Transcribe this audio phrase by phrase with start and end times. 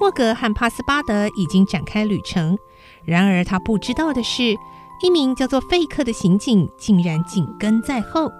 [0.00, 2.56] 霍格和帕斯巴德已经展开旅程。
[3.04, 4.56] 然而他不知道的是，
[5.02, 8.32] 一名叫做费克的刑警竟然紧跟在后。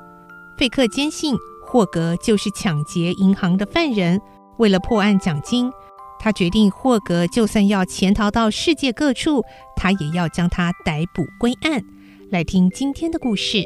[0.56, 4.18] 费克坚信霍格就是抢劫银行的犯人，
[4.56, 5.70] 为了破案奖金。
[6.18, 9.42] 他决定，霍格就算要潜逃到世界各处，
[9.76, 11.82] 他也要将他逮捕归案。
[12.30, 13.58] 来听今天的故事，《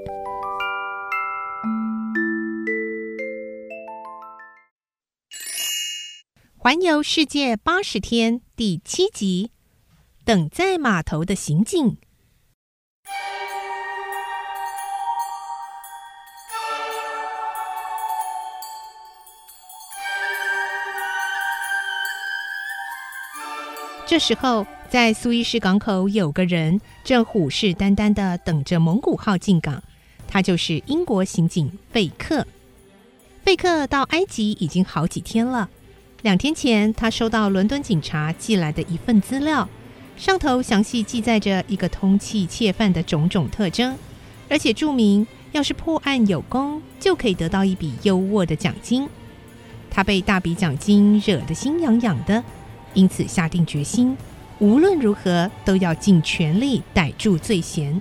[6.64, 9.50] 环游世界八十天》第七集：
[10.24, 11.98] 等在码头的刑警。
[24.06, 29.84] 这时候，在苏伊士港口有个人正虎视眈眈的等着蒙古号进港，
[30.26, 32.46] 他就是英国刑警费克。
[33.42, 35.68] 费克到埃及已经好几天了。
[36.24, 39.68] 两天前，他收到伦敦警察寄来的一份资料，
[40.16, 43.94] 上头详细记载着一个通缉窃犯的种种特征，
[44.48, 49.06] 而且注明，要是破案有功，就可以得到一笔优渥的奖金。
[49.90, 52.42] 他被大笔奖金惹得心痒痒的。
[52.94, 54.16] 因此下定决心，
[54.60, 58.00] 无论如何都要尽全力逮住罪嫌。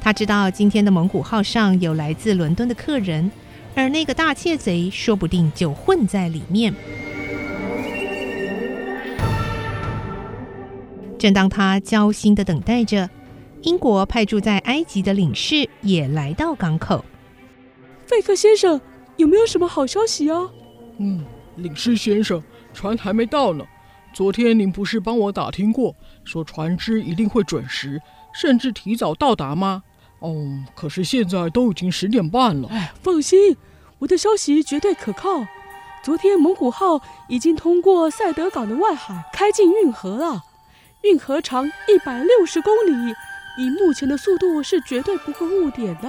[0.00, 3.30] 他知道今天的蒙古号上有来自伦敦的客人，
[3.74, 6.72] 而那个大窃贼说不定就混在里面。
[11.22, 13.08] 正当他焦心地等待着，
[13.60, 17.04] 英国派驻在埃及的领事也来到港口。
[18.04, 18.80] 费克先生，
[19.18, 20.50] 有没有什么好消息啊？
[20.98, 21.24] 嗯，
[21.54, 22.42] 领事先生，
[22.74, 23.64] 船还没到呢。
[24.12, 25.94] 昨天您不是帮我打听过，
[26.24, 28.02] 说船只一定会准时，
[28.34, 29.84] 甚至提早到达吗？
[30.18, 30.34] 哦，
[30.74, 32.66] 可是现在都已经十点半了。
[32.68, 33.56] 哎，放心，
[34.00, 35.46] 我的消息绝对可靠。
[36.02, 40.42] 昨天蒙古号已经通过塞德港的外海，开进运河了。
[41.02, 43.12] 运河长一百六十公里，
[43.58, 46.08] 以目前的速度是绝对不会误点的。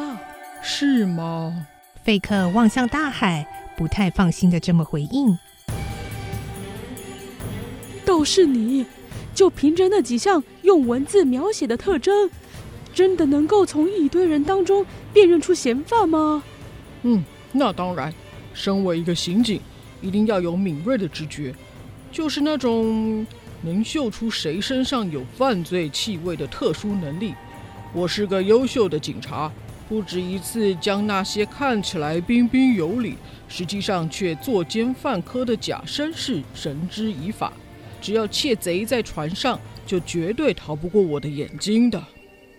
[0.62, 1.66] 是吗？
[2.04, 3.46] 费克望向大海，
[3.76, 5.38] 不太放心的这么回应。
[8.06, 8.86] 倒是你，
[9.34, 12.30] 就凭着那几项用文字描写的特征，
[12.94, 16.44] 真的能够从一堆人当中辨认出嫌犯吗？
[17.02, 18.14] 嗯，那当然。
[18.54, 19.60] 身为一个刑警，
[20.00, 21.56] 一定要有敏锐的直觉，
[22.12, 23.26] 就是那种
[23.64, 27.34] 能嗅出谁身上有犯罪气味的特殊能力。
[27.94, 29.52] 我是个优秀的警察，
[29.88, 33.16] 不止一次将那些看起来彬彬有礼，
[33.48, 37.54] 实际上却作奸犯科的假绅士绳之以法。
[38.02, 42.04] 只要窃贼在船上，就绝对逃不过我的眼睛的。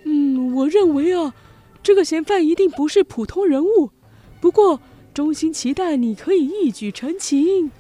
[0.05, 1.35] 嗯，我认为啊，
[1.83, 3.91] 这个嫌犯一定不是普通人物。
[4.41, 4.81] 不过，
[5.13, 7.71] 衷心期待你可以一举成情。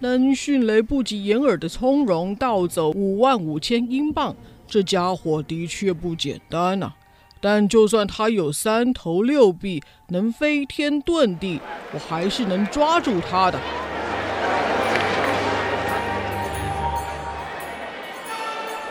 [0.00, 4.34] 能迅雷不及掩耳的从容盗走五万五千英镑，
[4.66, 6.96] 这家伙的确不简单呐、啊。
[7.40, 11.60] 但就算他有三头六臂，能飞天遁地，
[11.92, 13.60] 我还是能抓住他的。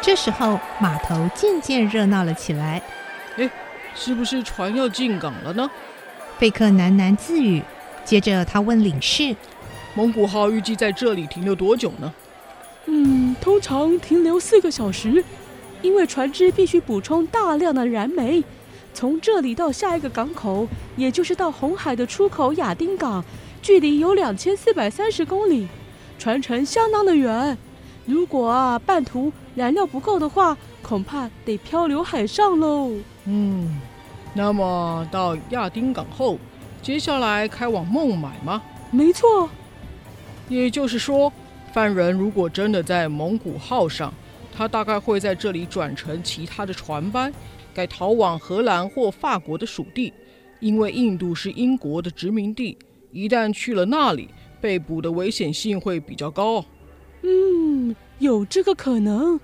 [0.02, 2.82] 这时候，码头渐渐热闹了起来。
[3.38, 3.50] 哎，
[3.96, 5.70] 是不是船要进港了呢？
[6.38, 7.64] 贝克喃喃自语。
[8.04, 9.36] 接着，他问领事
[9.96, 12.14] ：“蒙古号预计在这里停留多久呢
[12.86, 15.24] ？”“嗯，通常停留四个小时，
[15.82, 18.44] 因为船只必须补充大量的燃煤。
[18.94, 23.24] 从这里到下一个港口，也就是到红海的出口亚丁港，
[23.62, 25.68] 距离有两千四百三十公里，
[26.20, 27.58] 船程相当的远。”
[28.06, 32.92] 如果啊，半途燃料不够的话，恐怕得漂流海上喽。
[33.26, 33.80] 嗯，
[34.34, 36.38] 那么到亚丁港后，
[36.82, 38.62] 接下来开往孟买吗？
[38.92, 39.50] 没错。
[40.50, 41.32] 也就是说，
[41.72, 44.14] 犯人如果真的在蒙古号上，
[44.56, 47.34] 他大概会在这里转乘其他的船班，
[47.74, 50.14] 该逃往荷兰或法国的属地，
[50.60, 52.78] 因为印度是英国的殖民地，
[53.12, 54.30] 一旦去了那里，
[54.62, 56.64] 被捕的危险性会比较高。
[57.24, 59.40] 嗯，有这个可能。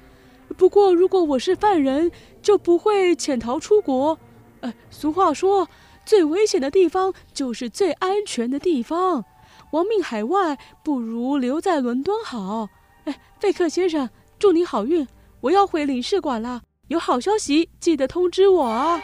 [0.57, 2.11] 不过，如果我是犯人，
[2.41, 4.19] 就不会潜逃出国。
[4.59, 5.67] 呃，俗话说，
[6.05, 9.25] 最危险的地方就是最安全的地方。
[9.71, 12.67] 亡命海外，不如留在伦敦好。
[13.05, 15.07] 哎，费克先生，祝你好运！
[15.41, 19.01] 我要回领事馆了，有好消息记得通知我啊。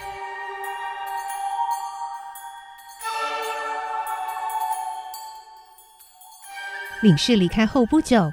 [7.01, 8.31] 领事离开后不久，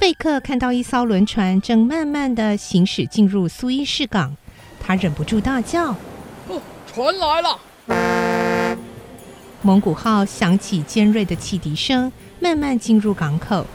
[0.00, 4.34] 费克看到一艘轮船正慢慢的行驶进入苏伊士港，
[4.80, 5.94] 他忍不住大叫
[6.48, 7.60] ：“哦，船来了！”
[9.66, 13.66] 蒙古号响起尖锐的汽笛声，慢慢进入港口。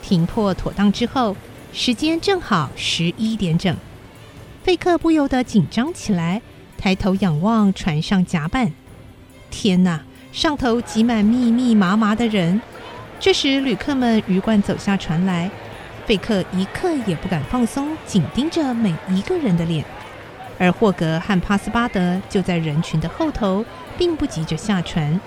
[0.00, 1.36] 停泊妥当之后，
[1.72, 3.76] 时间正好十一点整。
[4.62, 6.40] 费克不由得紧张起来，
[6.76, 8.72] 抬头仰望船上甲板。
[9.50, 10.00] 天哪，
[10.30, 12.60] 上头挤满密密麻麻的人。
[13.18, 15.50] 这时，旅客们鱼贯走下船来，
[16.06, 19.84] 费克一刻也不敢放松，紧盯着每一个人的脸。
[20.58, 23.64] 而霍格和帕斯巴德就在人群的后头。
[23.98, 25.20] 并不急着下船。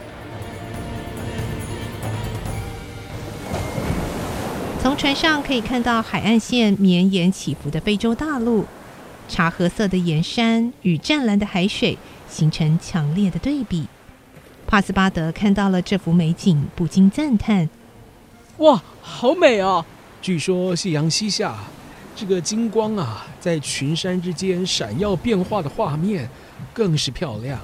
[4.81, 8.65] 从船上可以看到海岸线绵延起伏的非洲大陆，
[9.27, 11.97] 茶褐色的岩山与湛蓝的海水
[12.29, 13.87] 形成强烈的对比。
[14.65, 17.69] 帕斯巴德看到了这幅美景，不禁赞叹
[18.59, 19.85] ：“哇，好美啊！
[20.21, 21.57] 据说夕阳西下，
[22.15, 26.29] 这个金光啊，在群山之间闪耀变化的画面，
[26.73, 27.59] 更是漂亮。”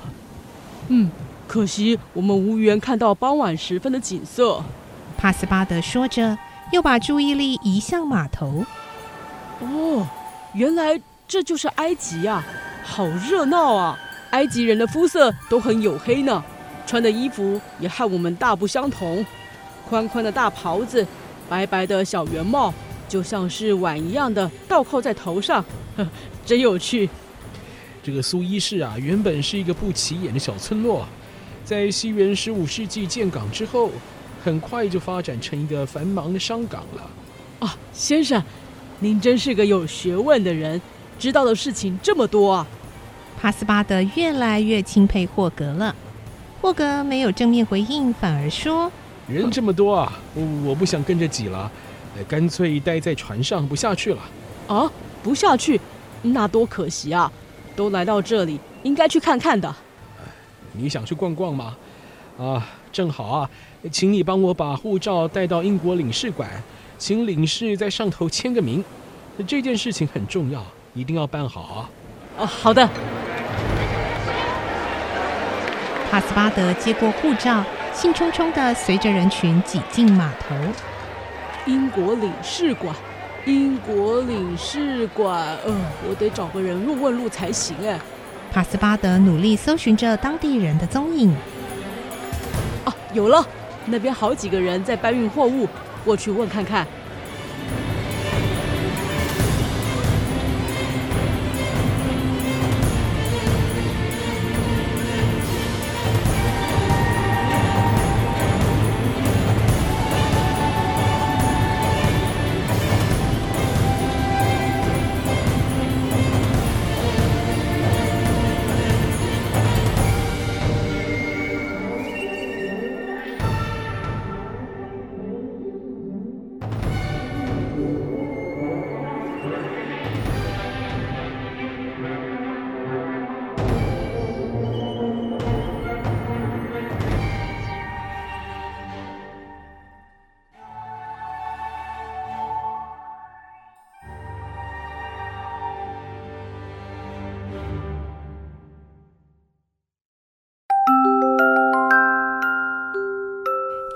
[0.90, 1.12] 嗯，
[1.48, 4.64] 可惜我们无缘看到傍晚时分的景色。
[5.18, 6.38] 帕斯巴德说着，
[6.72, 8.64] 又把注意力移向码头。
[9.60, 10.08] 哦，
[10.54, 12.46] 原来这就是埃及啊，
[12.84, 14.00] 好热闹啊！
[14.32, 16.44] 埃及人的肤色都很黝黑呢，
[16.86, 19.26] 穿的衣服也和我们大不相同。
[19.90, 21.06] 宽宽的大袍子，
[21.50, 22.74] 白白的小圆帽，
[23.08, 25.64] 就像是碗一样的倒扣在头上，
[25.96, 26.08] 呵，
[26.46, 27.10] 真有趣。
[28.04, 31.06] 这个苏伊士啊，原本是一个不起眼的小村落，
[31.66, 33.92] 在西元十五世纪建港之后，
[34.44, 37.10] 很快就发展成一个繁忙的商港了。
[37.60, 38.42] 啊，先生，
[39.00, 40.82] 您真是个有学问的人，
[41.20, 42.68] 知道的事情这么多啊！
[43.42, 45.96] 帕斯巴德越来越钦佩霍格了。
[46.62, 48.92] 霍格没有正面回应，反而说
[49.28, 51.72] ：“人这么多啊，我我不想跟着挤了，
[52.26, 54.22] 干脆待在船上不下去了。”
[54.68, 54.92] 啊，
[55.24, 55.80] 不下去，
[56.22, 57.32] 那多可惜啊！
[57.76, 59.74] 都来到这里，应该去看看的。
[60.74, 61.78] 你想去逛逛吗？
[62.38, 63.50] 啊，正好啊，
[63.92, 66.50] 请你帮我把护照带到英国领事馆，
[66.98, 68.84] 请领事在上头签个名。
[69.48, 70.64] 这件事情很重要，
[70.94, 71.90] 一定要办好啊。
[72.40, 72.88] 哦，好的。
[76.10, 77.64] 帕斯巴德接过护照，
[77.94, 80.56] 兴冲冲地随着人群挤进码头。
[81.68, 82.96] 英国领事馆。
[83.46, 88.00] 英国领事馆，嗯、呃，我得找个人问问路才行哎。
[88.52, 91.30] 帕斯巴德努力搜寻着当地人的踪影。
[92.86, 93.46] 啊，有了，
[93.86, 95.68] 那边好几个人在搬运货物，
[96.04, 96.88] 过去问看看。